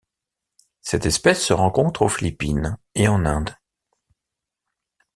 [0.81, 3.55] Cette espèce se rencontre aux Philippines et en Inde.